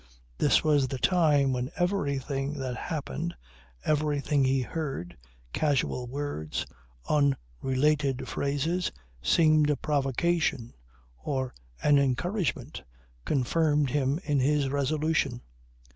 [0.39, 3.35] This was the time when everything that happened,
[3.85, 5.15] everything he heard,
[5.53, 6.65] casual words,
[7.07, 8.91] unrelated phrases,
[9.21, 10.73] seemed a provocation
[11.23, 11.53] or
[11.83, 12.81] an encouragement,
[13.25, 15.43] confirmed him in his resolution.